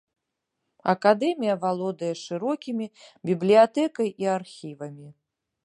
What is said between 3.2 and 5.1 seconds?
бібліятэкай і архівамі.